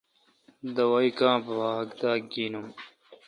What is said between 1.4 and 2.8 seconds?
با داگینم۔